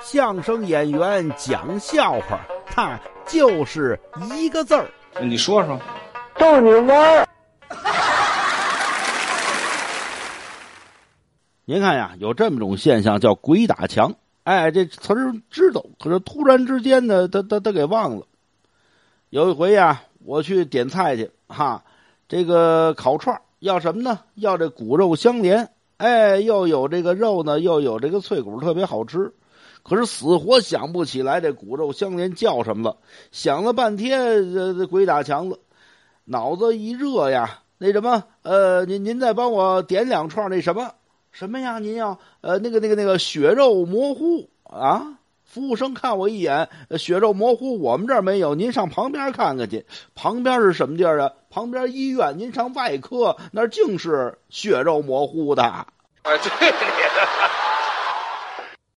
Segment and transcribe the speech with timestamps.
[0.00, 3.98] 相声演员讲笑话，他就是
[4.34, 4.88] 一个字儿。
[5.20, 5.78] 你说说，
[6.38, 7.28] 逗你玩儿。
[11.64, 14.14] 您看呀，有这么种现象叫“鬼打墙”。
[14.44, 18.26] 哎，这词儿知道，可是突然之间呢，他他他给忘了。
[19.30, 21.84] 有一回呀，我去点菜去，哈，
[22.28, 24.18] 这个烤串要什么呢？
[24.34, 29.32] 要这骨肉相连，哎，又有这个肉呢，又有这个脆骨，特别好吃。
[29.82, 32.96] 可是死活想不起来这骨肉相连叫什么了，
[33.30, 35.58] 想了半天，这这鬼打墙了，
[36.24, 40.92] 脑子一热呀，那什么，呃，您您再帮我点两串那什么。
[41.32, 41.78] 什么呀？
[41.78, 45.18] 您要呃那个那个那个血肉模糊啊？
[45.44, 49.84] 服务生看我一眼，血肉模糊我们这儿没有，您上旁边看看去。
[50.14, 51.32] 旁边是什么地儿啊？
[51.50, 55.62] 旁边医院，您上外科那儿净是血肉模糊的。
[55.64, 57.61] 哎，对你的。